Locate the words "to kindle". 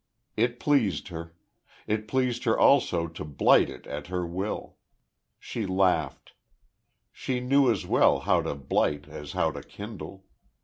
9.51-10.25